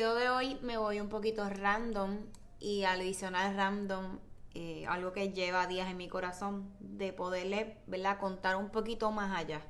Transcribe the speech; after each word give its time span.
De 0.00 0.30
hoy 0.30 0.58
me 0.62 0.78
voy 0.78 0.98
un 0.98 1.10
poquito 1.10 1.46
random 1.46 2.20
y 2.58 2.84
al 2.84 3.00
adicional 3.00 3.54
random, 3.54 4.18
eh, 4.54 4.86
algo 4.88 5.12
que 5.12 5.30
lleva 5.30 5.66
días 5.66 5.90
en 5.90 5.98
mi 5.98 6.08
corazón, 6.08 6.72
de 6.80 7.12
poderle 7.12 7.76
¿verdad? 7.86 8.18
contar 8.18 8.56
un 8.56 8.70
poquito 8.70 9.10
más 9.10 9.36
allá. 9.36 9.60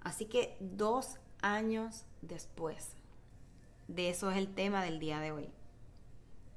Así 0.00 0.26
que 0.26 0.56
dos 0.58 1.18
años 1.40 2.04
después, 2.20 2.96
de 3.86 4.10
eso 4.10 4.28
es 4.32 4.38
el 4.38 4.52
tema 4.52 4.82
del 4.82 4.98
día 4.98 5.20
de 5.20 5.30
hoy. 5.30 5.48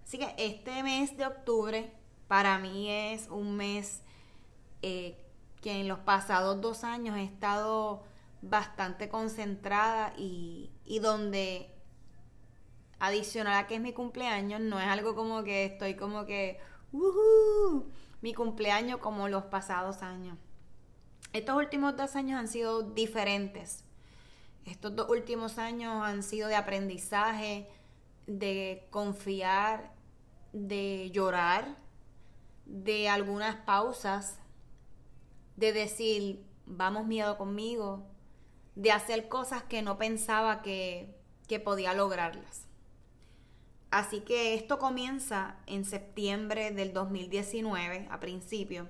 Así 0.04 0.18
que 0.18 0.34
este 0.38 0.82
mes 0.82 1.16
de 1.18 1.28
octubre 1.28 1.94
para 2.28 2.58
mí 2.58 2.90
es 2.90 3.28
un 3.30 3.56
mes 3.56 4.02
eh, 4.82 5.24
que 5.62 5.82
en 5.82 5.88
los 5.88 6.00
pasados 6.00 6.62
dos 6.62 6.84
años 6.84 7.16
he 7.16 7.24
estado 7.24 8.04
bastante 8.42 9.08
concentrada 9.08 10.14
y, 10.18 10.72
y 10.84 10.98
donde 10.98 11.77
adicional 13.00 13.56
a 13.56 13.68
que 13.68 13.76
es 13.76 13.82
mi 13.82 13.94
cumpleaños, 13.94 14.60
no 14.62 14.80
es 14.80 14.88
algo 14.88 15.16
como 15.16 15.44
que 15.44 15.66
estoy 15.66 15.96
como 15.96 16.26
que, 16.26 16.60
mi 18.22 18.34
cumpleaños 18.34 19.00
como 19.00 19.30
los 19.30 19.46
pasados 19.46 20.02
años. 20.02 20.38
Estos 21.34 21.56
últimos 21.56 21.96
dos 21.96 22.16
años 22.16 22.40
han 22.40 22.48
sido 22.48 22.82
diferentes. 22.82 23.84
Estos 24.66 24.96
dos 24.96 25.10
últimos 25.10 25.58
años 25.58 26.04
han 26.04 26.24
sido 26.24 26.48
de 26.48 26.56
aprendizaje, 26.56 27.70
de 28.26 28.88
confiar, 28.90 29.94
de 30.52 31.12
llorar, 31.12 31.78
de 32.66 33.08
algunas 33.08 33.56
pausas, 33.58 34.40
de 35.56 35.72
decir, 35.74 36.46
vamos 36.66 37.06
miedo 37.06 37.38
conmigo, 37.38 38.08
de 38.76 38.92
hacer 38.92 39.28
cosas 39.28 39.64
que 39.64 39.82
no 39.82 39.98
pensaba 39.98 40.62
que, 40.62 41.16
que 41.48 41.60
podía 41.60 41.94
lograrlas. 41.94 42.67
Así 43.90 44.20
que 44.20 44.54
esto 44.54 44.80
comienza 44.80 45.56
en 45.66 45.86
septiembre 45.86 46.72
del 46.72 46.94
2019, 46.94 48.08
a 48.12 48.20
principio, 48.20 48.90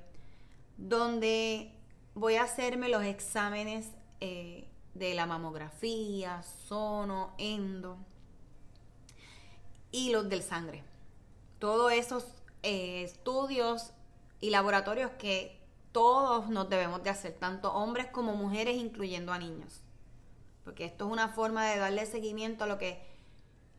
donde 0.78 1.72
voy 2.16 2.36
a 2.36 2.44
hacerme 2.44 2.90
los 2.90 3.04
exámenes 3.04 3.92
eh, 4.22 4.68
de 4.96 5.14
la 5.14 5.28
mamografía, 5.28 6.42
sono, 6.42 7.34
endo 7.38 7.98
y 9.92 10.12
los 10.12 10.28
del 10.30 10.42
sangre. 10.42 10.84
Todos 11.60 11.92
esos 11.92 12.26
eh, 12.64 13.04
estudios 13.04 13.94
y 14.42 14.50
laboratorios 14.50 15.12
que 15.12 15.62
todos 15.92 16.50
nos 16.50 16.70
debemos 16.70 17.04
de 17.04 17.12
hacer, 17.12 17.34
tanto 17.34 17.72
hombres 17.74 18.08
como 18.08 18.36
mujeres, 18.36 18.78
incluyendo 18.78 19.32
a 19.32 19.40
niños. 19.40 19.82
Porque 20.64 20.86
esto 20.86 21.06
es 21.06 21.12
una 21.12 21.30
forma 21.30 21.66
de 21.68 21.78
darle 21.78 22.06
seguimiento 22.06 22.64
a 22.64 22.68
lo 22.68 22.78
que 22.78 23.17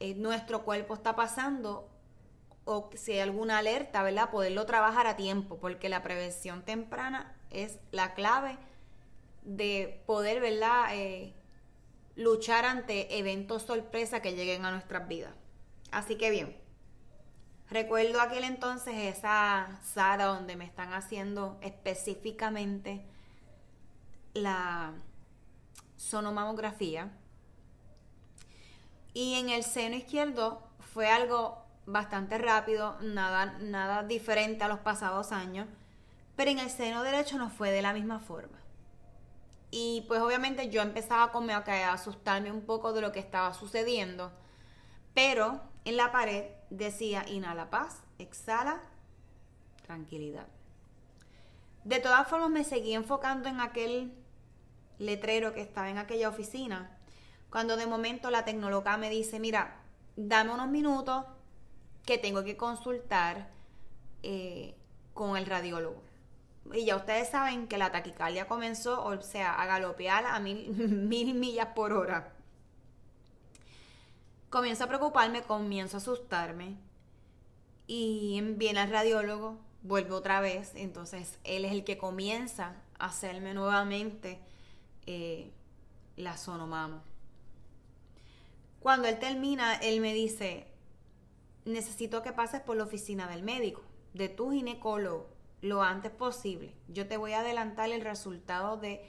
eh, 0.00 0.14
nuestro 0.14 0.64
cuerpo 0.64 0.94
está 0.94 1.16
pasando 1.16 1.88
o 2.64 2.90
si 2.94 3.12
hay 3.12 3.20
alguna 3.20 3.58
alerta, 3.58 4.02
¿verdad? 4.02 4.30
Poderlo 4.30 4.66
trabajar 4.66 5.06
a 5.06 5.16
tiempo, 5.16 5.58
porque 5.58 5.88
la 5.88 6.02
prevención 6.02 6.62
temprana 6.62 7.34
es 7.50 7.78
la 7.92 8.12
clave 8.12 8.58
de 9.42 10.02
poder, 10.06 10.40
¿verdad? 10.40 10.94
Eh, 10.94 11.34
luchar 12.14 12.66
ante 12.66 13.18
eventos 13.18 13.62
sorpresa 13.62 14.20
que 14.20 14.34
lleguen 14.34 14.66
a 14.66 14.70
nuestras 14.70 15.08
vidas. 15.08 15.32
Así 15.90 16.16
que 16.16 16.30
bien, 16.30 16.56
recuerdo 17.70 18.20
aquel 18.20 18.44
entonces 18.44 19.16
esa 19.16 19.80
sala 19.82 20.26
donde 20.26 20.56
me 20.56 20.66
están 20.66 20.92
haciendo 20.92 21.58
específicamente 21.62 23.06
la 24.34 24.92
sonomamografía 25.96 27.10
y 29.18 29.34
en 29.34 29.48
el 29.48 29.64
seno 29.64 29.96
izquierdo 29.96 30.62
fue 30.78 31.10
algo 31.10 31.58
bastante 31.86 32.38
rápido, 32.38 32.96
nada, 33.00 33.46
nada 33.58 34.04
diferente 34.04 34.62
a 34.62 34.68
los 34.68 34.78
pasados 34.78 35.32
años, 35.32 35.66
pero 36.36 36.52
en 36.52 36.60
el 36.60 36.70
seno 36.70 37.02
derecho 37.02 37.36
no 37.36 37.50
fue 37.50 37.72
de 37.72 37.82
la 37.82 37.92
misma 37.92 38.20
forma. 38.20 38.60
Y 39.72 40.04
pues 40.06 40.20
obviamente 40.20 40.70
yo 40.70 40.82
empezaba 40.82 41.32
como 41.32 41.50
a 41.50 41.92
asustarme 41.92 42.52
un 42.52 42.64
poco 42.64 42.92
de 42.92 43.00
lo 43.00 43.10
que 43.10 43.18
estaba 43.18 43.52
sucediendo, 43.54 44.30
pero 45.14 45.62
en 45.84 45.96
la 45.96 46.12
pared 46.12 46.52
decía 46.70 47.24
inhala 47.28 47.70
paz, 47.70 48.04
exhala 48.20 48.80
tranquilidad. 49.84 50.46
De 51.82 51.98
todas 51.98 52.28
formas 52.28 52.50
me 52.50 52.62
seguí 52.62 52.94
enfocando 52.94 53.48
en 53.48 53.58
aquel 53.58 54.14
letrero 55.00 55.54
que 55.54 55.62
estaba 55.62 55.90
en 55.90 55.98
aquella 55.98 56.28
oficina 56.28 56.97
cuando 57.50 57.76
de 57.76 57.86
momento 57.86 58.30
la 58.30 58.44
tecnóloga 58.44 58.96
me 58.96 59.10
dice, 59.10 59.40
mira, 59.40 59.80
dame 60.16 60.52
unos 60.52 60.68
minutos 60.68 61.24
que 62.04 62.18
tengo 62.18 62.44
que 62.44 62.56
consultar 62.56 63.48
eh, 64.22 64.74
con 65.14 65.36
el 65.36 65.46
radiólogo. 65.46 66.02
Y 66.72 66.84
ya 66.84 66.96
ustedes 66.96 67.28
saben 67.28 67.66
que 67.66 67.78
la 67.78 67.92
taquicardia 67.92 68.46
comenzó, 68.46 69.04
o 69.04 69.20
sea, 69.22 69.54
a 69.54 69.66
galopear 69.66 70.26
a 70.26 70.38
mil, 70.40 70.68
mil 70.76 71.34
millas 71.34 71.68
por 71.74 71.92
hora. 71.92 72.32
Comienzo 74.50 74.84
a 74.84 74.86
preocuparme, 74.86 75.42
comienzo 75.42 75.96
a 75.96 76.00
asustarme. 76.00 76.76
Y 77.86 78.40
viene 78.56 78.82
el 78.82 78.90
radiólogo, 78.90 79.58
vuelve 79.82 80.12
otra 80.12 80.40
vez. 80.40 80.72
Entonces 80.74 81.38
él 81.44 81.64
es 81.64 81.72
el 81.72 81.84
que 81.84 81.96
comienza 81.96 82.74
a 82.98 83.06
hacerme 83.06 83.54
nuevamente 83.54 84.38
eh, 85.06 85.50
la 86.16 86.36
sonomama. 86.36 87.02
Cuando 88.80 89.08
él 89.08 89.18
termina, 89.18 89.74
él 89.76 90.00
me 90.00 90.14
dice, 90.14 90.66
necesito 91.64 92.22
que 92.22 92.32
pases 92.32 92.60
por 92.60 92.76
la 92.76 92.84
oficina 92.84 93.28
del 93.28 93.42
médico. 93.42 93.82
de 94.14 94.28
tu 94.28 94.50
ginecólogo 94.50 95.28
lo 95.60 95.82
antes 95.82 96.10
posible. 96.10 96.74
Yo 96.88 97.06
te 97.06 97.16
voy 97.16 97.32
a 97.32 97.40
adelantar 97.40 97.90
el 97.90 98.00
resultado 98.00 98.76
de, 98.76 99.02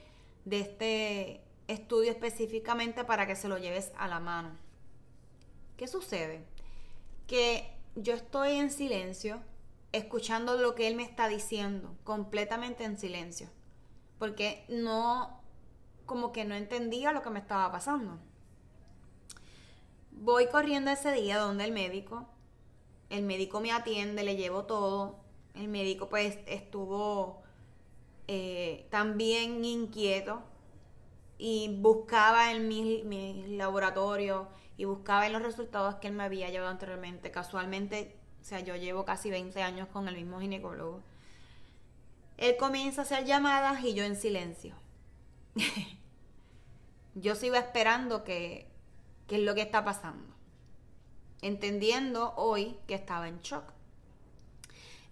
de 0.44 0.60
este 0.60 1.40
estudio 1.68 2.10
específicamente 2.10 3.04
para 3.04 3.26
que 3.26 3.36
se 3.36 3.48
lo 3.48 3.58
lleves 3.58 3.92
a 3.96 4.08
la 4.08 4.20
mano. 4.20 4.50
¿Qué 5.76 5.86
sucede? 5.86 6.44
Que 7.26 7.76
yo 7.94 8.14
estoy 8.14 8.52
en 8.52 8.70
silencio, 8.70 9.40
escuchando 9.92 10.56
lo 10.56 10.74
que 10.74 10.88
él 10.88 10.96
me 10.96 11.04
está 11.04 11.28
diciendo, 11.28 11.96
completamente 12.04 12.84
en 12.84 12.98
silencio, 12.98 13.48
porque 14.18 14.64
no, 14.68 15.40
como 16.06 16.32
que 16.32 16.44
no 16.44 16.54
entendía 16.54 17.12
lo 17.12 17.22
que 17.22 17.30
me 17.30 17.40
estaba 17.40 17.70
pasando. 17.72 18.18
Voy 20.12 20.48
corriendo 20.48 20.90
ese 20.90 21.12
día 21.12 21.38
donde 21.38 21.64
el 21.64 21.72
médico, 21.72 22.28
el 23.08 23.22
médico 23.22 23.60
me 23.60 23.72
atiende, 23.72 24.22
le 24.22 24.36
llevo 24.36 24.64
todo, 24.64 25.20
el 25.54 25.68
médico 25.68 26.08
pues 26.08 26.38
estuvo 26.46 27.42
eh, 28.28 28.86
también 28.90 29.64
inquieto 29.64 30.42
y 31.38 31.74
buscaba 31.80 32.52
en 32.52 32.68
mi, 32.68 33.02
mi 33.04 33.56
laboratorio 33.56 34.48
y 34.76 34.84
buscaba 34.84 35.26
en 35.26 35.32
los 35.32 35.42
resultados 35.42 35.96
que 35.96 36.08
él 36.08 36.14
me 36.14 36.22
había 36.22 36.48
llevado 36.48 36.70
anteriormente. 36.70 37.30
Casualmente, 37.30 38.16
o 38.40 38.44
sea, 38.44 38.60
yo 38.60 38.76
llevo 38.76 39.04
casi 39.04 39.30
20 39.30 39.62
años 39.62 39.88
con 39.88 40.08
el 40.08 40.14
mismo 40.14 40.40
ginecólogo. 40.40 41.02
Él 42.38 42.56
comienza 42.56 43.02
a 43.02 43.04
hacer 43.04 43.26
llamadas 43.26 43.84
y 43.84 43.92
yo 43.92 44.04
en 44.04 44.16
silencio. 44.16 44.74
yo 47.14 47.34
sigo 47.34 47.56
esperando 47.56 48.24
que, 48.24 48.69
qué 49.30 49.36
es 49.36 49.42
lo 49.42 49.54
que 49.54 49.62
está 49.62 49.84
pasando. 49.84 50.34
Entendiendo 51.40 52.34
hoy 52.34 52.76
que 52.88 52.96
estaba 52.96 53.28
en 53.28 53.38
shock. 53.42 53.62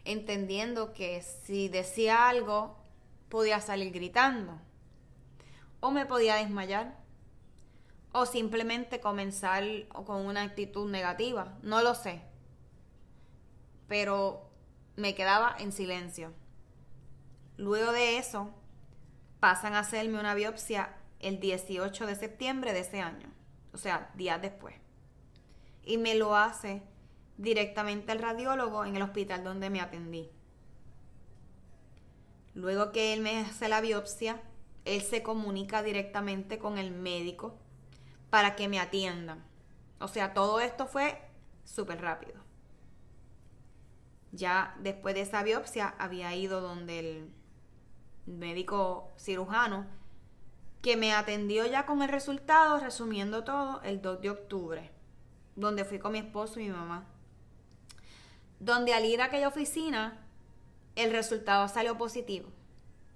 Entendiendo 0.05 0.93
que 0.93 1.23
si 1.23 1.69
decía 1.69 2.29
algo, 2.29 2.76
podía 3.29 3.61
salir 3.61 3.93
gritando 3.93 4.59
o 5.79 5.93
me 5.93 6.05
podía 6.05 6.35
desmayar 6.35 6.99
o 8.11 8.26
simplemente 8.26 8.99
comenzar 8.99 9.62
con 9.87 10.26
una 10.26 10.43
actitud 10.43 10.91
negativa, 10.91 11.56
no 11.62 11.81
lo 11.81 11.94
sé. 11.94 12.21
Pero 13.87 14.50
me 14.97 15.14
quedaba 15.14 15.55
en 15.61 15.71
silencio. 15.71 16.32
Luego 17.56 17.93
de 17.93 18.19
eso, 18.19 18.50
pasan 19.38 19.75
a 19.75 19.81
hacerme 19.81 20.19
una 20.19 20.35
biopsia 20.35 20.97
el 21.21 21.38
18 21.38 22.05
de 22.05 22.17
septiembre 22.17 22.73
de 22.73 22.81
ese 22.81 23.00
año, 23.00 23.38
o 23.78 23.80
sea, 23.80 24.10
días 24.14 24.42
después. 24.42 24.75
Y 25.84 25.98
me 25.98 26.16
lo 26.16 26.34
hace 26.34 26.82
directamente 27.36 28.10
el 28.10 28.19
radiólogo 28.19 28.84
en 28.84 28.96
el 28.96 29.02
hospital 29.02 29.44
donde 29.44 29.70
me 29.70 29.80
atendí. 29.80 30.28
Luego 32.54 32.90
que 32.90 33.12
él 33.12 33.20
me 33.20 33.38
hace 33.38 33.69
la 33.69 33.80
biopsia, 33.80 34.42
él 34.84 35.00
se 35.00 35.22
comunica 35.22 35.84
directamente 35.84 36.58
con 36.58 36.76
el 36.76 36.90
médico 36.90 37.56
para 38.30 38.56
que 38.56 38.66
me 38.66 38.80
atiendan. 38.80 39.44
O 40.00 40.08
sea, 40.08 40.34
todo 40.34 40.58
esto 40.58 40.88
fue 40.88 41.22
súper 41.64 42.00
rápido. 42.00 42.34
Ya 44.32 44.75
después 44.80 45.14
de 45.14 45.20
esa 45.20 45.44
biopsia 45.44 45.94
había 46.00 46.34
ido 46.34 46.60
donde 46.60 46.98
el 46.98 47.30
médico 48.26 49.12
cirujano 49.16 49.86
que 50.82 50.96
me 50.96 51.12
atendió 51.12 51.66
ya 51.66 51.86
con 51.86 52.02
el 52.02 52.08
resultado, 52.08 52.78
resumiendo 52.78 53.44
todo, 53.44 53.80
el 53.82 54.00
2 54.00 54.20
de 54.20 54.30
octubre, 54.30 54.90
donde 55.56 55.84
fui 55.84 55.98
con 55.98 56.12
mi 56.12 56.19
esposo 56.19 56.60
y 56.60 56.64
mi 56.64 56.70
mamá. 56.70 57.06
Donde 58.60 58.94
al 58.94 59.04
ir 59.04 59.20
a 59.20 59.26
aquella 59.26 59.48
oficina, 59.48 60.25
el 60.96 61.12
resultado 61.12 61.69
salió 61.69 61.96
positivo. 61.96 62.48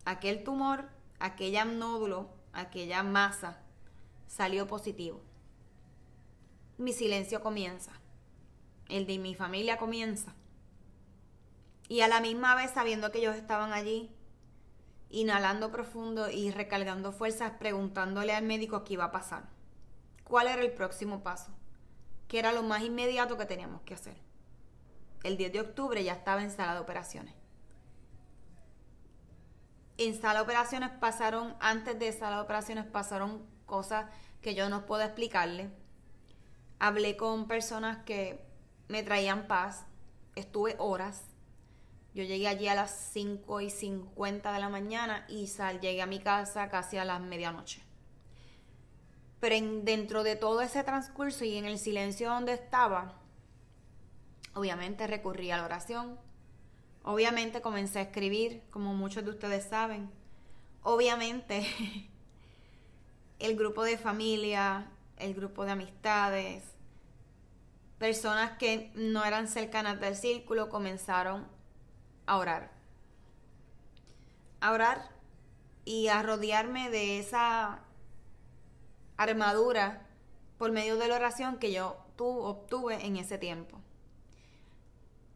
Aquel 0.05 0.43
tumor 0.43 0.89
aquella 1.23 1.65
nódulo, 1.65 2.29
aquella 2.53 3.03
masa, 3.05 3.59
salió 4.27 4.67
positivo. 4.67 5.21
Mi 6.79 6.93
silencio 6.93 7.41
comienza. 7.41 7.93
El 8.89 9.07
de 9.07 9.19
mi 9.19 9.35
familia 9.35 9.79
comienza. 9.79 10.35
Y 11.89 12.01
a 12.01 12.09
la 12.09 12.21
misma 12.21 12.57
vez, 12.57 12.73
sabiendo 12.73 13.13
que 13.13 13.19
ellos 13.19 13.37
estaban 13.37 13.73
allí, 13.73 14.11
inhalando 15.13 15.71
profundo 15.71 16.29
y 16.29 16.51
recargando 16.51 17.13
fuerzas, 17.13 17.53
preguntándole 17.59 18.35
al 18.35 18.45
médico 18.45 18.83
qué 18.83 18.95
iba 18.95 19.05
a 19.05 19.13
pasar. 19.13 19.45
¿Cuál 20.25 20.49
era 20.49 20.63
el 20.63 20.73
próximo 20.73 21.23
paso? 21.23 21.53
¿Qué 22.27 22.41
era 22.41 22.53
lo 22.53 22.65
más 22.65 22.83
inmediato 22.83 23.39
que 23.39 23.47
teníamos 23.47 23.83
que 23.83 23.95
hacer? 23.95 24.17
El 25.23 25.37
10 25.37 25.53
de 25.53 25.61
octubre 25.61 26.03
ya 26.03 26.15
estaba 26.15 26.43
en 26.43 26.51
sala 26.51 26.75
de 26.75 26.81
operaciones 26.81 27.43
en 29.99 30.21
sala 30.21 30.41
de 30.41 30.45
operaciones 30.45 30.91
pasaron, 30.91 31.55
antes 31.61 31.99
de 31.99 32.13
sala 32.13 32.37
de 32.37 32.43
operaciones 32.43 32.87
pasaron 32.87 33.45
cosas 33.67 34.07
que 34.41 34.55
yo 34.55 34.69
no 34.69 34.87
puedo 34.87 35.03
explicarle. 35.03 35.71
Hablé 36.79 37.17
con 37.17 37.47
personas 37.47 37.99
que 38.05 38.45
me 38.89 39.03
traían 39.03 39.47
paz. 39.47 39.85
Estuve 40.35 40.75
horas. 40.79 41.23
Yo 42.15 42.25
llegué 42.25 42.49
allí 42.49 42.69
a 42.69 42.75
las 42.75 43.11
5 43.13 43.61
y 43.61 43.71
50 43.71 44.53
de 44.53 44.61
la 44.61 44.69
mañana 44.69 45.25
y 45.29 45.47
sal, 45.47 45.81
llegué 45.81 46.03
a 46.03 46.07
mi 46.07 46.21
casa 46.21 46.69
casi 46.69 46.99
a 46.99 47.05
las 47.05 47.21
medianoche. 47.21 47.83
Pero 49.41 49.57
dentro 49.83 50.23
de 50.23 50.37
todo 50.37 50.61
ese 50.61 50.85
transcurso 50.85 51.45
y 51.45 51.57
en 51.57 51.65
el 51.65 51.79
silencio 51.79 52.31
donde 52.31 52.53
estaba, 52.53 53.19
obviamente 54.55 55.07
recurrí 55.07 55.51
a 55.51 55.57
la 55.57 55.65
oración, 55.65 56.19
Obviamente 57.05 57.61
comencé 57.61 57.99
a 57.99 58.03
escribir, 58.03 58.63
como 58.71 58.95
muchos 58.95 59.25
de 59.25 59.31
ustedes 59.31 59.65
saben. 59.65 60.11
Obviamente 60.83 61.67
el 63.41 63.57
grupo 63.57 63.83
de 63.83 63.99
familia, 63.99 64.87
el 65.17 65.35
grupo 65.35 65.65
de 65.65 65.73
amistades, 65.73 66.63
personas 67.99 68.57
que 68.57 68.93
no 68.95 69.25
eran 69.25 69.49
cercanas 69.49 70.01
del 70.01 70.17
círculo 70.17 70.69
comenzaron 70.69 71.47
a 72.27 72.37
orar. 72.39 72.71
A 74.61 74.73
orar 74.73 75.11
y 75.85 76.09
a 76.09 76.23
rodearme 76.23 76.91
de 76.91 77.19
esa 77.19 77.81
armadura 79.17 80.07
por 80.59 80.73
medio 80.73 80.97
de 80.97 81.09
la 81.09 81.17
oración 81.17 81.59
que 81.59 81.73
yo 81.73 82.03
obtuve 82.19 83.05
en 83.05 83.17
ese 83.17 83.39
tiempo. 83.39 83.81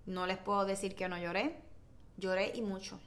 No 0.07 0.27
les 0.27 0.39
puedo 0.39 0.65
decir 0.65 0.95
que 0.95 1.09
no 1.09 1.19
lloré. 1.19 1.61
Lloré 2.17 2.53
y 2.55 2.63
mucho. 2.63 2.99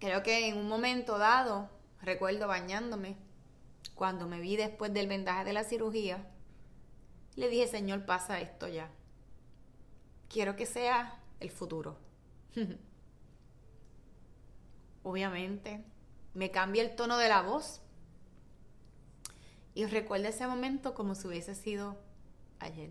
Creo 0.00 0.22
que 0.22 0.48
en 0.48 0.58
un 0.58 0.68
momento 0.68 1.18
dado, 1.18 1.70
recuerdo 2.02 2.46
bañándome, 2.48 3.16
cuando 3.94 4.28
me 4.28 4.40
vi 4.40 4.56
después 4.56 4.92
del 4.92 5.08
vendaje 5.08 5.44
de 5.44 5.52
la 5.52 5.64
cirugía, 5.64 6.24
le 7.36 7.48
dije, 7.48 7.66
Señor, 7.66 8.04
pasa 8.04 8.40
esto 8.40 8.68
ya. 8.68 8.90
Quiero 10.28 10.56
que 10.56 10.66
sea 10.66 11.17
el 11.40 11.50
futuro. 11.50 11.96
Obviamente, 15.02 15.84
me 16.34 16.50
cambia 16.50 16.82
el 16.82 16.94
tono 16.96 17.18
de 17.18 17.28
la 17.28 17.42
voz. 17.42 17.80
Y 19.74 19.86
recuerdo 19.86 20.28
ese 20.28 20.46
momento 20.46 20.94
como 20.94 21.14
si 21.14 21.28
hubiese 21.28 21.54
sido 21.54 21.96
ayer, 22.58 22.90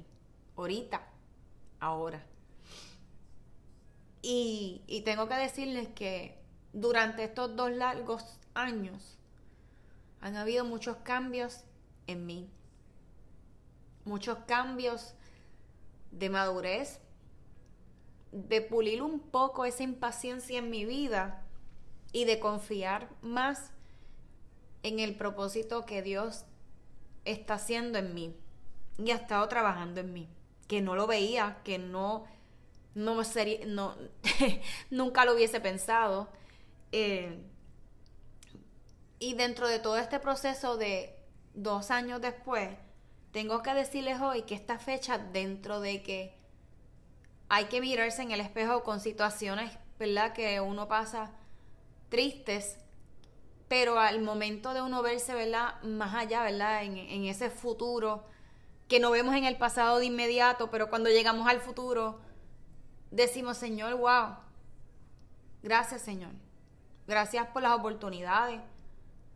ahorita 0.55 1.05
ahora. 1.79 2.25
Y, 4.21 4.81
y 4.87 5.01
tengo 5.01 5.27
que 5.27 5.35
decirles 5.35 5.89
que 5.89 6.37
durante 6.73 7.23
estos 7.23 7.55
dos 7.55 7.71
largos 7.71 8.39
años 8.53 9.17
han 10.21 10.35
habido 10.35 10.65
muchos 10.65 10.97
cambios 10.97 11.63
en 12.07 12.25
mí. 12.25 12.49
Muchos 14.05 14.37
cambios 14.47 15.13
de 16.11 16.29
madurez, 16.29 16.99
de 18.31 18.61
pulir 18.61 19.01
un 19.01 19.19
poco 19.19 19.65
esa 19.65 19.83
impaciencia 19.83 20.59
en 20.59 20.69
mi 20.69 20.85
vida 20.85 21.43
y 22.11 22.25
de 22.25 22.39
confiar 22.39 23.09
más 23.21 23.71
en 24.83 24.99
el 24.99 25.15
propósito 25.15 25.85
que 25.85 26.01
Dios 26.01 26.45
está 27.25 27.55
haciendo 27.55 27.99
en 27.99 28.13
mí 28.13 28.35
y 28.97 29.11
ha 29.11 29.15
estado 29.15 29.47
trabajando 29.47 30.01
en 30.01 30.13
mí 30.13 30.29
que 30.67 30.81
no 30.81 30.95
lo 30.95 31.07
veía, 31.07 31.57
que 31.63 31.79
no, 31.79 32.25
no, 32.93 33.23
sería, 33.23 33.65
no 33.65 33.95
nunca 34.89 35.25
lo 35.25 35.33
hubiese 35.33 35.59
pensado. 35.59 36.29
Eh, 36.91 37.39
y 39.19 39.33
dentro 39.33 39.67
de 39.67 39.79
todo 39.79 39.97
este 39.97 40.19
proceso 40.19 40.77
de 40.77 41.15
dos 41.53 41.89
años 41.89 42.21
después, 42.21 42.69
tengo 43.31 43.61
que 43.63 43.73
decirles 43.73 44.21
hoy 44.21 44.43
que 44.43 44.55
esta 44.55 44.77
fecha, 44.77 45.17
dentro 45.17 45.79
de 45.79 46.03
que 46.03 46.36
hay 47.49 47.65
que 47.65 47.81
mirarse 47.81 48.21
en 48.21 48.31
el 48.31 48.41
espejo 48.41 48.83
con 48.83 48.99
situaciones, 48.99 49.71
¿verdad? 49.99 50.33
Que 50.33 50.59
uno 50.61 50.87
pasa 50.87 51.31
tristes, 52.09 52.77
pero 53.67 53.99
al 53.99 54.21
momento 54.21 54.73
de 54.73 54.81
uno 54.81 55.01
verse, 55.01 55.33
¿verdad? 55.33 55.81
Más 55.83 56.13
allá, 56.15 56.43
¿verdad? 56.43 56.83
En, 56.83 56.97
en 56.97 57.25
ese 57.25 57.49
futuro 57.49 58.25
que 58.87 58.99
no 58.99 59.11
vemos 59.11 59.35
en 59.35 59.43
el 59.43 59.57
pasado 59.57 59.99
de 59.99 60.05
inmediato, 60.05 60.71
pero 60.71 60.89
cuando 60.89 61.09
llegamos 61.09 61.47
al 61.47 61.59
futuro, 61.59 62.19
decimos, 63.11 63.57
Señor, 63.57 63.95
wow, 63.95 64.35
gracias 65.61 66.01
Señor. 66.01 66.31
Gracias 67.07 67.47
por 67.47 67.61
las 67.61 67.71
oportunidades. 67.71 68.61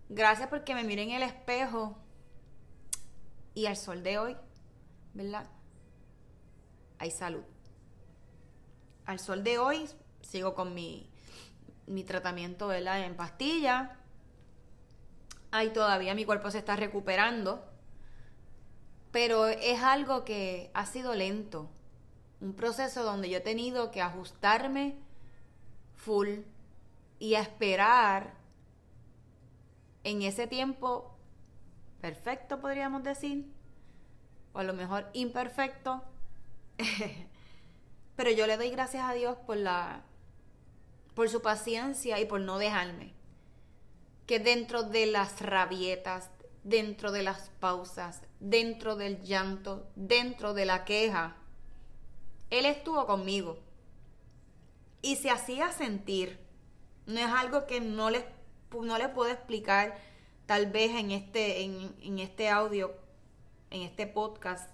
Gracias 0.09 0.49
porque 0.49 0.75
me 0.75 0.83
miré 0.83 1.03
en 1.03 1.11
el 1.11 1.23
espejo 1.23 1.97
y 3.53 3.65
al 3.65 3.77
sol 3.77 4.03
de 4.03 4.19
hoy, 4.19 4.37
¿verdad? 5.13 5.49
Hay 6.99 7.11
salud. 7.11 7.43
Al 9.11 9.19
sol 9.19 9.43
de 9.43 9.59
hoy 9.59 9.89
sigo 10.21 10.55
con 10.55 10.73
mi, 10.73 11.05
mi 11.85 12.05
tratamiento, 12.05 12.67
¿verdad? 12.67 13.03
En 13.03 13.17
pastilla. 13.17 13.97
Ahí 15.51 15.73
todavía 15.73 16.15
mi 16.15 16.23
cuerpo 16.23 16.49
se 16.49 16.59
está 16.59 16.77
recuperando. 16.77 17.61
Pero 19.11 19.47
es 19.47 19.83
algo 19.83 20.23
que 20.23 20.71
ha 20.73 20.85
sido 20.85 21.13
lento. 21.13 21.69
Un 22.39 22.53
proceso 22.53 23.03
donde 23.03 23.29
yo 23.29 23.39
he 23.39 23.41
tenido 23.41 23.91
que 23.91 24.01
ajustarme 24.01 24.95
full 25.93 26.29
y 27.19 27.33
esperar 27.33 28.35
en 30.05 30.21
ese 30.21 30.47
tiempo 30.47 31.17
perfecto, 31.99 32.61
podríamos 32.61 33.03
decir, 33.03 33.51
o 34.53 34.59
a 34.59 34.63
lo 34.63 34.71
mejor 34.71 35.09
imperfecto. 35.11 36.01
Pero 38.15 38.31
yo 38.31 38.47
le 38.47 38.57
doy 38.57 38.69
gracias 38.69 39.03
a 39.07 39.13
Dios 39.13 39.37
por 39.45 39.57
la 39.57 40.03
por 41.13 41.29
su 41.29 41.41
paciencia 41.41 42.19
y 42.19 42.25
por 42.25 42.41
no 42.41 42.57
dejarme. 42.57 43.13
Que 44.25 44.39
dentro 44.39 44.83
de 44.83 45.05
las 45.05 45.41
rabietas, 45.41 46.29
dentro 46.63 47.11
de 47.11 47.23
las 47.23 47.49
pausas, 47.59 48.21
dentro 48.39 48.95
del 48.95 49.21
llanto, 49.21 49.89
dentro 49.95 50.53
de 50.53 50.65
la 50.65 50.85
queja, 50.85 51.35
Él 52.49 52.65
estuvo 52.65 53.05
conmigo. 53.05 53.59
Y 55.01 55.17
se 55.17 55.29
hacía 55.29 55.71
sentir. 55.71 56.39
No 57.07 57.19
es 57.19 57.27
algo 57.27 57.65
que 57.65 57.81
no 57.81 58.09
les, 58.09 58.23
no 58.71 59.13
puedo 59.13 59.31
explicar 59.31 59.97
tal 60.45 60.67
vez 60.67 60.91
en 60.91 61.11
este, 61.11 61.63
en, 61.63 61.95
en 62.01 62.19
este 62.19 62.49
audio, 62.49 62.93
en 63.69 63.81
este 63.81 64.05
podcast, 64.07 64.69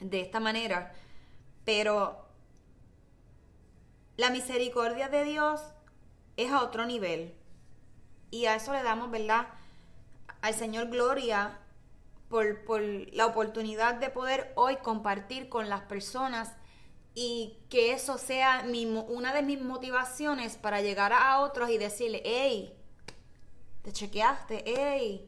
de 0.00 0.20
esta 0.20 0.40
manera. 0.40 0.94
Pero 1.64 2.25
la 4.16 4.30
misericordia 4.30 5.08
de 5.08 5.24
Dios 5.24 5.60
es 6.36 6.50
a 6.50 6.62
otro 6.62 6.86
nivel. 6.86 7.34
Y 8.30 8.46
a 8.46 8.56
eso 8.56 8.72
le 8.72 8.82
damos, 8.82 9.10
¿verdad? 9.10 9.48
Al 10.42 10.54
Señor 10.54 10.88
gloria 10.88 11.58
por, 12.28 12.64
por 12.64 12.82
la 12.82 13.26
oportunidad 13.26 13.94
de 13.94 14.10
poder 14.10 14.52
hoy 14.56 14.76
compartir 14.76 15.48
con 15.48 15.68
las 15.68 15.82
personas 15.82 16.52
y 17.14 17.56
que 17.70 17.92
eso 17.92 18.18
sea 18.18 18.64
una 19.08 19.32
de 19.32 19.42
mis 19.42 19.60
motivaciones 19.60 20.56
para 20.56 20.82
llegar 20.82 21.12
a 21.12 21.40
otros 21.40 21.70
y 21.70 21.78
decirle, 21.78 22.20
hey, 22.24 22.74
te 23.82 23.92
chequeaste, 23.92 24.64
hey, 24.66 25.26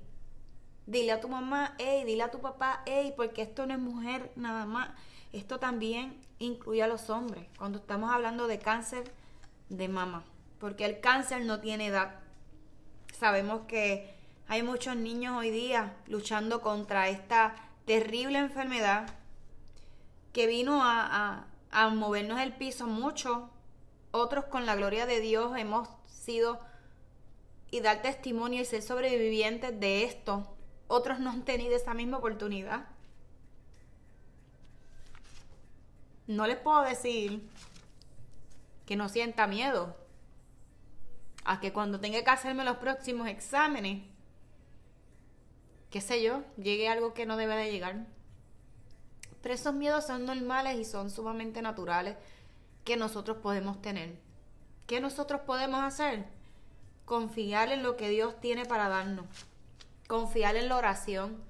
dile 0.85 1.13
a 1.13 1.21
tu 1.21 1.29
mamá, 1.29 1.75
hey, 1.79 2.03
dile 2.05 2.25
a 2.25 2.31
tu 2.31 2.41
papá, 2.41 2.83
hey, 2.85 3.15
porque 3.17 3.41
esto 3.41 3.65
no 3.65 3.73
es 3.73 3.81
mujer 3.81 4.33
nada 4.37 4.67
más, 4.67 4.91
esto 5.33 5.59
también 5.59 6.21
incluye 6.39 6.83
a 6.83 6.89
los 6.89 7.11
hombres, 7.11 7.47
cuando 7.59 7.79
estamos 7.79 8.11
hablando 8.11 8.47
de 8.47 8.59
cáncer 8.59 9.11
de 9.69 9.89
mama, 9.89 10.25
porque 10.59 10.85
el 10.85 11.01
cáncer 11.01 11.45
no 11.45 11.61
tiene 11.61 11.87
edad. 11.87 12.21
Sabemos 13.13 13.63
que 13.67 14.15
hay 14.47 14.63
muchos 14.63 14.97
niños 14.97 15.37
hoy 15.37 15.51
día 15.51 15.97
luchando 16.07 16.63
contra 16.63 17.09
esta 17.09 17.55
terrible 17.85 18.39
enfermedad 18.39 19.09
que 20.33 20.47
vino 20.47 20.83
a, 20.83 21.47
a, 21.71 21.89
movernos 21.91 22.41
el 22.41 22.55
piso 22.55 22.87
mucho. 22.87 23.51
Otros 24.11 24.47
con 24.47 24.67
la 24.67 24.75
gloria 24.75 25.05
de 25.07 25.21
Dios 25.21 25.57
hemos 25.59 25.89
sido 26.07 26.61
y 27.71 27.81
dar 27.81 28.01
testimonio 28.03 28.63
y 28.63 28.65
ser 28.65 28.83
sobrevivientes 28.83 29.79
de 29.79 30.05
esto. 30.05 30.47
Otros 30.87 31.21
no 31.21 31.31
han 31.31 31.43
tenido 31.43 31.77
esa 31.77 31.93
misma 31.93 32.19
oportunidad. 32.19 32.87
No 36.29 36.47
les 36.47 36.59
puedo 36.59 36.83
decir 36.83 37.43
que 38.87 38.97
no 38.97 39.09
sienta 39.09 39.47
miedo 39.47 39.97
a 41.45 41.59
que 41.59 41.73
cuando 41.73 41.99
tenga 41.99 42.23
que 42.23 42.31
hacerme 42.31 42.65
los 42.65 42.77
próximos 42.77 43.29
exámenes, 43.29 44.03
qué 45.91 46.03
sé 46.03 46.23
yo, 46.23 46.43
llegue 46.59 46.89
algo 46.89 47.15
que 47.15 47.25
no 47.25 47.39
debe 47.39 47.57
de 47.57 47.73
llegar. 47.73 48.07
Pero 49.41 49.55
esos 49.55 49.73
miedos 49.73 50.07
son 50.07 50.27
normales 50.27 50.79
y 50.79 50.85
son 50.85 51.11
sumamente 51.11 51.63
naturales 51.63 52.17
que 52.85 52.99
nosotros 52.99 53.39
podemos 53.39 53.81
tener. 53.81 54.19
¿Qué 54.87 55.01
nosotros 55.01 55.41
podemos 55.47 55.83
hacer? 55.83 56.27
Confiar 57.07 57.73
en 57.73 57.83
lo 57.83 57.97
que 57.97 58.11
Dios 58.11 58.39
tiene 58.41 58.67
para 58.67 58.89
darnos. 58.89 59.27
Confiar 60.07 60.57
en 60.57 60.69
la 60.69 60.77
oración 60.77 61.43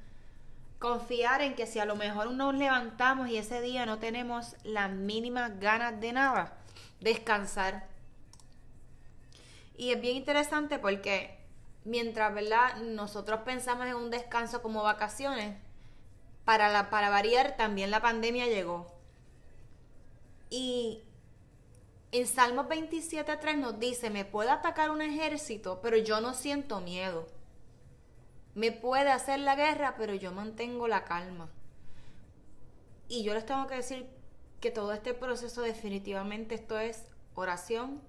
confiar 0.78 1.42
en 1.42 1.54
que 1.54 1.66
si 1.66 1.78
a 1.78 1.84
lo 1.84 1.96
mejor 1.96 2.30
nos 2.32 2.54
levantamos 2.54 3.28
y 3.28 3.36
ese 3.36 3.60
día 3.60 3.86
no 3.86 3.98
tenemos 3.98 4.56
las 4.62 4.90
mínimas 4.90 5.58
ganas 5.58 6.00
de 6.00 6.12
nada, 6.12 6.56
descansar. 7.00 7.88
Y 9.76 9.92
es 9.92 10.00
bien 10.00 10.16
interesante 10.16 10.78
porque 10.78 11.38
mientras, 11.84 12.32
¿verdad? 12.34 12.76
Nosotros 12.76 13.40
pensamos 13.44 13.86
en 13.86 13.94
un 13.94 14.10
descanso 14.10 14.62
como 14.62 14.82
vacaciones, 14.82 15.56
para, 16.44 16.70
la, 16.70 16.90
para 16.90 17.10
variar 17.10 17.56
también 17.56 17.90
la 17.90 18.00
pandemia 18.00 18.46
llegó. 18.46 18.90
Y 20.50 21.02
en 22.10 22.26
Salmos 22.26 22.66
27.3 22.66 23.56
nos 23.58 23.78
dice, 23.78 24.10
me 24.10 24.24
puede 24.24 24.50
atacar 24.50 24.90
un 24.90 25.02
ejército, 25.02 25.80
pero 25.82 25.98
yo 25.98 26.20
no 26.20 26.32
siento 26.32 26.80
miedo 26.80 27.26
me 28.58 28.72
puede 28.72 29.12
hacer 29.12 29.38
la 29.38 29.54
guerra, 29.54 29.94
pero 29.96 30.14
yo 30.14 30.32
mantengo 30.32 30.88
la 30.88 31.04
calma. 31.04 31.48
Y 33.06 33.22
yo 33.22 33.32
les 33.32 33.46
tengo 33.46 33.68
que 33.68 33.76
decir 33.76 34.10
que 34.60 34.72
todo 34.72 34.92
este 34.92 35.14
proceso 35.14 35.62
definitivamente 35.62 36.56
esto 36.56 36.76
es 36.76 37.06
oración, 37.36 38.02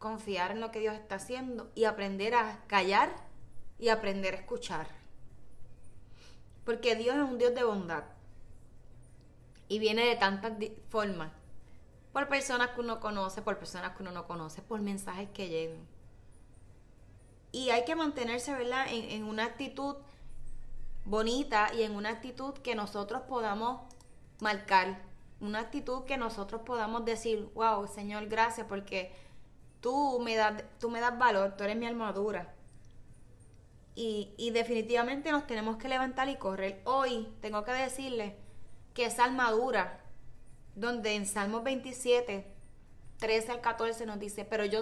confiar 0.00 0.50
en 0.50 0.60
lo 0.60 0.72
que 0.72 0.80
Dios 0.80 0.96
está 0.96 1.14
haciendo 1.14 1.70
y 1.76 1.84
aprender 1.84 2.34
a 2.34 2.64
callar 2.66 3.14
y 3.78 3.90
aprender 3.90 4.34
a 4.34 4.38
escuchar. 4.38 4.88
Porque 6.64 6.96
Dios 6.96 7.14
es 7.14 7.22
un 7.22 7.38
Dios 7.38 7.54
de 7.54 7.62
bondad. 7.62 8.02
Y 9.68 9.78
viene 9.78 10.04
de 10.04 10.16
tantas 10.16 10.54
formas. 10.88 11.30
Por 12.12 12.28
personas 12.28 12.70
que 12.70 12.80
uno 12.80 12.98
conoce, 12.98 13.42
por 13.42 13.58
personas 13.58 13.96
que 13.96 14.02
uno 14.02 14.10
no 14.10 14.26
conoce, 14.26 14.60
por 14.60 14.80
mensajes 14.80 15.28
que 15.30 15.48
llegan. 15.48 15.86
Y 17.52 17.68
hay 17.68 17.84
que 17.84 17.94
mantenerse, 17.94 18.54
¿verdad?, 18.54 18.86
en, 18.88 19.24
una 19.24 19.44
actitud 19.44 19.96
bonita 21.04 21.70
y 21.74 21.82
en 21.82 21.94
una 21.94 22.08
actitud 22.08 22.54
que 22.54 22.74
nosotros 22.74 23.22
podamos 23.28 23.82
marcar. 24.40 25.02
Una 25.38 25.60
actitud 25.60 26.04
que 26.04 26.16
nosotros 26.16 26.62
podamos 26.64 27.04
decir, 27.04 27.50
wow, 27.54 27.86
Señor, 27.86 28.26
gracias 28.26 28.66
porque 28.66 29.12
tú 29.80 30.18
me 30.20 30.34
das, 30.34 30.64
tú 30.80 30.88
me 30.88 31.00
das 31.00 31.18
valor, 31.18 31.54
tú 31.56 31.64
eres 31.64 31.76
mi 31.76 31.86
armadura. 31.86 32.54
Y, 33.94 34.32
y 34.38 34.50
definitivamente 34.50 35.30
nos 35.30 35.46
tenemos 35.46 35.76
que 35.76 35.88
levantar 35.88 36.30
y 36.30 36.36
correr. 36.36 36.80
Hoy 36.84 37.28
tengo 37.42 37.64
que 37.64 37.72
decirle 37.72 38.36
que 38.94 39.04
esa 39.04 39.24
armadura, 39.24 40.00
donde 40.74 41.16
en 41.16 41.26
Salmos 41.26 41.64
27, 41.64 42.46
13 43.18 43.52
al 43.52 43.60
14 43.60 44.06
nos 44.06 44.18
dice, 44.18 44.46
pero 44.46 44.64
yo 44.64 44.80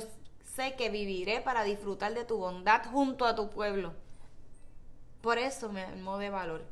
sé 0.55 0.75
que 0.77 0.91
viviré 0.91 1.41
para 1.41 1.65
disfrutar 1.65 2.15
de 2.15 2.25
tu 2.25 2.39
bondad 2.39 2.85
junto 2.91 3.25
a 3.25 3.35
tu 3.35 3.51
pueblo. 3.51 3.93
Por 5.21 5.39
eso 5.39 5.71
me 5.71 5.83
armo 5.83 6.19
de 6.19 6.31
valor. 6.31 6.65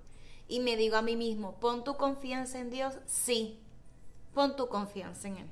Y 0.49 0.61
me 0.61 0.77
digo 0.77 0.97
a 0.97 1.03
mí 1.03 1.17
mismo, 1.17 1.61
pon 1.61 1.85
tu 1.85 1.97
confianza 1.97 2.59
en 2.59 2.71
Dios, 2.71 2.99
sí, 3.07 3.61
pon 4.35 4.57
tu 4.57 4.69
confianza 4.69 5.29
en 5.29 5.37
Él. 5.39 5.51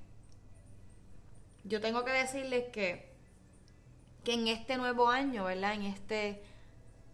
Yo 1.64 1.80
tengo 1.80 2.04
que 2.04 2.12
decirles 2.12 2.68
que, 2.72 3.12
que 4.24 4.34
en 4.34 4.48
este 4.48 4.76
nuevo 4.76 5.08
año, 5.08 5.44
¿verdad? 5.44 5.74
En 5.74 5.82
este 5.82 6.42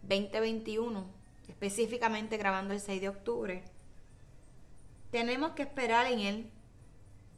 2021, 0.03 1.05
específicamente 1.49 2.37
grabando 2.37 2.73
el 2.73 2.79
6 2.79 3.01
de 3.01 3.09
octubre, 3.09 3.63
tenemos 5.11 5.51
que 5.51 5.63
esperar 5.63 6.07
en 6.07 6.19
Él 6.19 6.51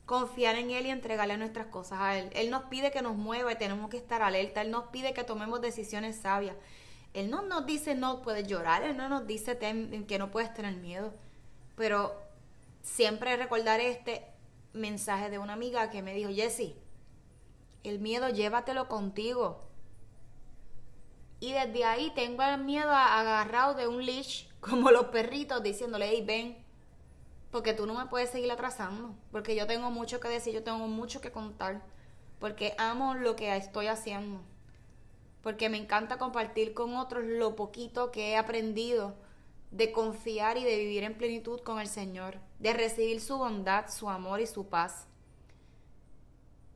confiar 0.06 0.56
en 0.56 0.72
Él 0.72 0.86
y 0.86 0.90
entregarle 0.90 1.38
nuestras 1.38 1.68
cosas 1.68 2.00
a 2.02 2.18
Él. 2.18 2.30
Él 2.34 2.50
nos 2.50 2.66
pide 2.66 2.92
que 2.92 3.02
nos 3.02 3.16
mueva 3.16 3.52
y 3.52 3.58
tenemos 3.58 3.90
que 3.90 3.98
estar 3.98 4.22
alerta. 4.22 4.62
Él 4.62 4.72
nos 4.72 4.86
pide 4.86 5.14
que 5.14 5.24
tomemos 5.24 5.62
decisiones 5.62 6.18
sabias. 6.18 6.56
Él 7.14 7.30
no 7.30 7.42
nos 7.42 7.66
dice 7.66 7.96
no 7.96 8.22
puedes 8.22 8.46
llorar, 8.48 8.84
Él 8.84 8.98
no 8.98 9.08
nos 9.08 9.26
dice 9.26 9.58
que 9.58 10.20
no 10.20 10.32
puedes 10.32 10.54
tener 10.54 10.76
miedo. 10.76 11.14
Pero 11.76 12.14
siempre 12.82 13.36
recordar 13.38 13.80
este 13.80 14.26
mensaje 14.74 15.30
de 15.30 15.40
una 15.40 15.54
amiga 15.54 15.90
que 15.90 16.02
me 16.02 16.14
dijo, 16.14 16.30
Jesse, 16.30 16.76
el 17.84 18.00
miedo 18.00 18.30
llévatelo 18.30 18.88
contigo. 18.88 19.62
Y 21.40 21.54
desde 21.54 21.84
ahí 21.86 22.12
tengo 22.16 22.44
el 22.44 22.64
miedo 22.64 22.92
agarrado 22.92 23.74
de 23.74 23.88
un 23.88 24.06
leash, 24.06 24.48
como 24.60 24.92
los 24.92 25.06
perritos, 25.06 25.64
diciéndole, 25.64 26.10
hey, 26.10 26.24
ven, 26.26 26.65
porque 27.56 27.74
tú 27.74 27.86
no 27.86 27.94
me 27.94 28.08
puedes 28.08 28.32
seguir 28.32 28.52
atrasando, 28.52 29.16
porque 29.32 29.56
yo 29.56 29.66
tengo 29.66 29.90
mucho 29.90 30.20
que 30.20 30.28
decir, 30.28 30.54
yo 30.54 30.62
tengo 30.62 30.90
mucho 30.90 31.22
que 31.22 31.32
contar, 31.32 31.82
porque 32.38 32.76
amo 32.78 33.14
lo 33.14 33.38
que 33.38 33.56
estoy 33.56 33.88
haciendo, 33.88 34.42
porque 35.42 35.70
me 35.70 35.78
encanta 35.78 36.18
compartir 36.18 36.74
con 36.74 36.98
otros 36.98 37.24
lo 37.24 37.56
poquito 37.56 38.12
que 38.12 38.32
he 38.32 38.36
aprendido 38.36 39.16
de 39.72 39.94
confiar 39.94 40.58
y 40.58 40.66
de 40.66 40.78
vivir 40.80 41.04
en 41.04 41.18
plenitud 41.18 41.62
con 41.62 41.80
el 41.80 41.88
Señor, 41.88 42.40
de 42.60 42.74
recibir 42.74 43.22
su 43.22 43.38
bondad, 43.38 43.90
su 43.90 44.10
amor 44.10 44.42
y 44.42 44.48
su 44.48 44.68
paz. 44.68 45.08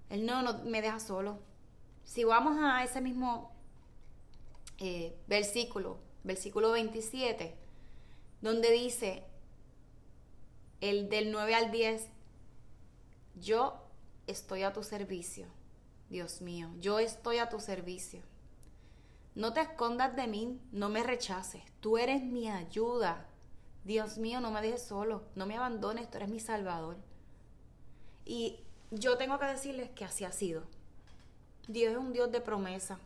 Él 0.08 0.26
no, 0.26 0.64
me 0.64 0.82
deja 0.82 1.02
solo. 1.02 1.40
Si 2.06 2.24
vamos 2.24 2.58
a 2.62 2.86
ese 2.86 3.02
mismo 3.02 3.52
eh, 4.78 5.14
versículo, 5.28 5.98
versículo 6.24 6.72
27, 6.72 7.54
donde 8.40 8.72
dice, 8.72 9.26
el 10.82 11.10
del 11.10 11.32
9 11.32 11.56
al 11.56 11.72
10, 11.72 12.08
yo 13.36 13.76
estoy 14.28 14.64
a 14.64 14.74
tu 14.74 14.84
servicio, 14.84 15.48
Dios 16.10 16.42
mío, 16.42 16.70
yo 16.80 17.00
estoy 17.00 17.38
a 17.38 17.50
tu 17.50 17.60
servicio. 17.60 18.22
No 19.36 19.54
te 19.54 19.62
escondas 19.62 20.16
de 20.16 20.28
mí, 20.28 20.60
no 20.72 20.90
me 20.90 21.04
rechaces, 21.04 21.62
tú 21.80 21.98
eres 21.98 22.22
mi 22.22 22.50
ayuda. 22.50 23.26
Dios 23.86 24.18
mío, 24.18 24.42
no 24.42 24.52
me 24.52 24.62
dejes 24.62 24.84
solo, 24.84 25.24
no 25.36 25.46
me 25.46 25.56
abandones, 25.56 26.10
tú 26.10 26.18
eres 26.18 26.30
mi 26.30 26.40
salvador. 26.40 26.98
Y 28.26 28.60
yo 28.92 29.18
tengo 29.18 29.40
que 29.40 29.46
decirles 29.46 29.90
que 29.92 30.06
así 30.06 30.26
ha 30.26 30.32
sido. 30.32 30.64
Dios 31.68 31.94
es 31.94 31.98
un 31.98 32.12
Dios 32.12 32.32
de 32.32 32.42
promesa. 32.42 33.00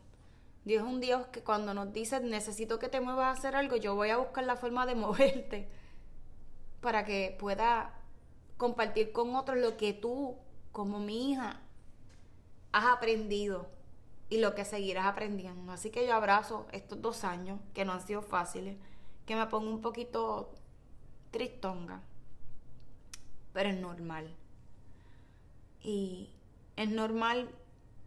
Dios 0.65 0.83
es 0.83 0.89
un 0.89 1.01
Dios 1.01 1.27
que 1.27 1.43
cuando 1.43 1.73
nos 1.73 1.91
dice 1.91 2.19
necesito 2.21 2.79
que 2.79 2.87
te 2.87 3.01
muevas 3.01 3.25
a 3.25 3.39
hacer 3.39 3.55
algo, 3.55 3.75
yo 3.75 3.95
voy 3.95 4.09
a 4.09 4.17
buscar 4.17 4.45
la 4.45 4.55
forma 4.55 4.85
de 4.85 4.95
moverte 4.95 5.67
para 6.83 7.05
que 7.05 7.35
pueda 7.39 7.91
compartir 8.57 9.11
con 9.11 9.35
otros 9.35 9.57
lo 9.57 9.77
que 9.77 9.93
tú, 9.93 10.37
como 10.71 10.99
mi 10.99 11.31
hija, 11.31 11.59
has 12.71 12.85
aprendido 12.85 13.67
y 14.29 14.37
lo 14.37 14.53
que 14.53 14.65
seguirás 14.65 15.05
aprendiendo. 15.05 15.71
Así 15.71 15.89
que 15.89 16.05
yo 16.05 16.13
abrazo 16.13 16.67
estos 16.71 17.01
dos 17.01 17.23
años 17.23 17.59
que 17.73 17.85
no 17.85 17.93
han 17.93 18.05
sido 18.05 18.21
fáciles, 18.21 18.77
que 19.25 19.35
me 19.35 19.47
pongo 19.47 19.71
un 19.71 19.81
poquito 19.81 20.51
tristonga, 21.31 22.01
pero 23.53 23.69
es 23.69 23.79
normal. 23.79 24.35
Y 25.81 26.29
es 26.75 26.89
normal 26.89 27.49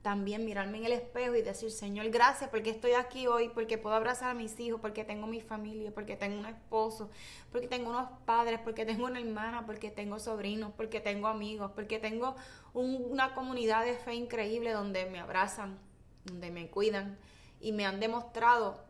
también 0.06 0.44
mirarme 0.44 0.78
en 0.78 0.84
el 0.84 0.92
espejo 0.92 1.34
y 1.34 1.42
decir, 1.42 1.72
Señor, 1.72 2.08
gracias 2.10 2.48
porque 2.48 2.70
estoy 2.70 2.92
aquí 2.92 3.26
hoy, 3.26 3.48
porque 3.48 3.76
puedo 3.76 3.96
abrazar 3.96 4.30
a 4.30 4.34
mis 4.34 4.60
hijos, 4.60 4.80
porque 4.80 5.02
tengo 5.02 5.26
mi 5.26 5.40
familia, 5.40 5.90
porque 5.92 6.14
tengo 6.14 6.38
un 6.38 6.46
esposo, 6.46 7.10
porque 7.50 7.66
tengo 7.66 7.90
unos 7.90 8.08
padres, 8.24 8.60
porque 8.62 8.86
tengo 8.86 9.06
una 9.06 9.18
hermana, 9.18 9.66
porque 9.66 9.90
tengo 9.90 10.20
sobrinos, 10.20 10.70
porque 10.76 11.00
tengo 11.00 11.26
amigos, 11.26 11.72
porque 11.74 11.98
tengo 11.98 12.36
una 12.72 13.34
comunidad 13.34 13.84
de 13.84 13.94
fe 13.94 14.14
increíble 14.14 14.70
donde 14.70 15.06
me 15.06 15.18
abrazan, 15.18 15.76
donde 16.24 16.52
me 16.52 16.70
cuidan 16.70 17.18
y 17.58 17.72
me 17.72 17.84
han 17.84 17.98
demostrado 17.98 18.84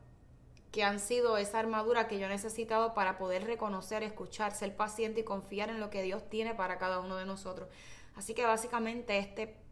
que 0.71 0.85
han 0.85 1.01
sido 1.01 1.39
esa 1.39 1.61
armadura 1.61 2.09
que 2.09 2.19
yo 2.19 2.27
he 2.27 2.29
necesitado 2.29 2.93
para 2.93 3.17
poder 3.17 3.45
reconocer, 3.45 4.03
escuchar, 4.03 4.53
ser 4.53 4.77
paciente 4.77 5.21
y 5.21 5.25
confiar 5.25 5.71
en 5.71 5.81
lo 5.81 5.89
que 5.89 6.03
Dios 6.03 6.29
tiene 6.29 6.55
para 6.55 6.77
cada 6.77 7.01
uno 7.01 7.17
de 7.17 7.25
nosotros. 7.25 7.71
Así 8.17 8.35
que 8.35 8.45
básicamente 8.45 9.17
este 9.17 9.65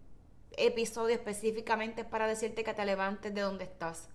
episodio 0.57 1.15
específicamente 1.15 2.03
es 2.03 2.07
para 2.07 2.27
decirte 2.27 2.65
que 2.65 2.75
te 2.75 2.85
levantes 2.85 3.35
de 3.35 3.41
donde 3.41 3.65
estás, 3.65 4.09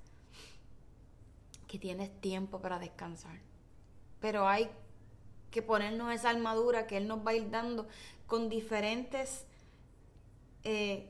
que 1.68 1.80
tienes 1.80 2.10
tiempo 2.22 2.62
para 2.62 2.80
descansar. 2.80 3.40
Pero 4.20 4.48
hay 4.48 4.70
que 5.52 5.62
ponernos 5.62 6.14
esa 6.14 6.30
armadura 6.30 6.88
que 6.88 6.98
Él 6.98 7.08
nos 7.08 7.26
va 7.26 7.32
a 7.32 7.36
ir 7.36 7.50
dando 7.50 7.88
con 8.28 8.50
diferentes 8.50 9.46
eh, 10.64 11.10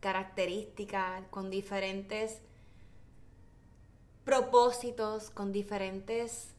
características, 0.00 1.24
con 1.30 1.50
diferentes 1.50 2.42
propósitos, 4.24 5.30
con 5.30 5.52
diferentes 5.52 6.54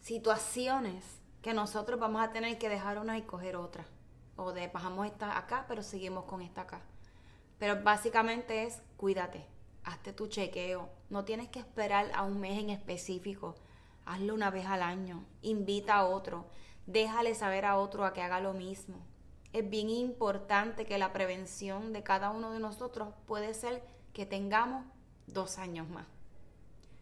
situaciones 0.00 1.04
que 1.42 1.52
nosotros 1.52 1.98
vamos 2.00 2.22
a 2.22 2.32
tener 2.32 2.58
que 2.58 2.68
dejar 2.68 2.98
una 2.98 3.18
y 3.18 3.22
coger 3.22 3.56
otra 3.56 3.86
o 4.38 4.52
de 4.52 4.68
bajamos 4.68 5.06
esta 5.06 5.36
acá, 5.36 5.66
pero 5.68 5.82
seguimos 5.82 6.24
con 6.24 6.40
esta 6.40 6.62
acá. 6.62 6.80
Pero 7.58 7.82
básicamente 7.82 8.64
es 8.64 8.80
cuídate, 8.96 9.44
hazte 9.84 10.12
tu 10.12 10.28
chequeo, 10.28 10.88
no 11.10 11.24
tienes 11.24 11.48
que 11.48 11.58
esperar 11.58 12.10
a 12.14 12.22
un 12.22 12.40
mes 12.40 12.58
en 12.58 12.70
específico, 12.70 13.56
hazlo 14.06 14.34
una 14.34 14.50
vez 14.50 14.66
al 14.66 14.82
año, 14.82 15.24
invita 15.42 15.96
a 15.96 16.06
otro, 16.06 16.46
déjale 16.86 17.34
saber 17.34 17.64
a 17.64 17.78
otro 17.78 18.04
a 18.04 18.12
que 18.12 18.22
haga 18.22 18.40
lo 18.40 18.54
mismo. 18.54 18.96
Es 19.52 19.68
bien 19.68 19.90
importante 19.90 20.86
que 20.86 20.98
la 20.98 21.12
prevención 21.12 21.92
de 21.92 22.04
cada 22.04 22.30
uno 22.30 22.52
de 22.52 22.60
nosotros 22.60 23.08
puede 23.26 23.54
ser 23.54 23.82
que 24.12 24.24
tengamos 24.24 24.84
dos 25.26 25.58
años 25.58 25.88
más. 25.88 26.06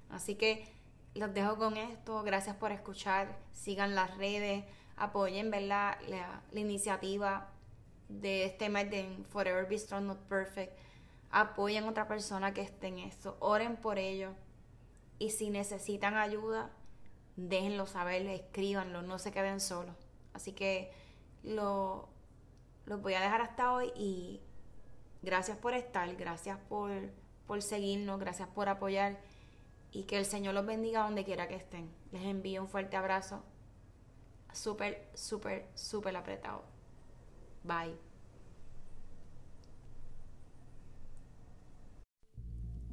Así 0.09 0.37
que 0.37 0.73
los 1.15 1.35
dejo 1.35 1.57
con 1.57 1.77
esto, 1.77 2.23
gracias 2.23 2.57
por 2.57 2.73
escuchar, 2.73 3.37
sigan 3.53 3.95
las 3.95 4.17
redes, 4.17 4.65
apoyen 4.97 5.51
La, 5.51 5.99
la, 6.09 6.43
iniciativa 6.61 7.49
de 8.09 8.45
este 8.45 8.69
mes 8.69 8.91
de 8.91 9.25
Forever 9.29 9.67
Be 9.69 9.79
Strong 9.79 10.05
Not 10.05 10.19
Perfect. 10.29 10.79
Apoyen 11.31 11.85
a 11.85 11.91
otra 11.91 12.09
persona 12.09 12.55
que 12.55 12.63
esté 12.63 12.89
en 12.89 12.99
esto. 12.99 13.37
Oren 13.41 13.77
por 13.77 13.99
ellos. 13.99 14.33
Y 15.19 15.31
si 15.31 15.51
necesitan 15.51 16.17
ayuda, 16.17 16.71
déjenlo 17.37 17.87
saber, 17.87 18.27
escríbanlo, 18.27 19.03
no 19.03 19.19
se 19.19 19.33
queden 19.33 19.61
solos. 19.61 19.97
Así 20.35 20.53
que 20.53 20.93
lo, 21.43 22.09
los 22.85 23.01
voy 23.01 23.15
a 23.15 23.21
dejar 23.21 23.41
hasta 23.41 23.73
hoy 23.73 23.93
y 23.97 24.41
gracias 25.23 25.57
por 25.57 25.75
estar, 25.75 26.15
gracias 26.17 26.59
por, 26.69 26.93
por 27.47 27.63
seguirnos, 27.63 28.21
gracias 28.21 28.49
por 28.49 28.69
apoyar 28.69 29.19
y 29.91 30.05
que 30.05 30.19
el 30.19 30.27
Señor 30.27 30.55
los 30.55 30.67
bendiga 30.67 31.05
donde 31.05 31.25
quiera 31.25 31.49
que 31.49 31.57
estén. 31.57 31.91
Les 32.13 32.25
envío 32.25 32.63
un 32.63 32.69
fuerte 32.69 32.97
abrazo 32.97 33.43
súper, 34.57 35.09
súper, 35.15 35.69
súper 35.75 36.17
apretado. 36.17 36.65
Bye. 37.65 38.06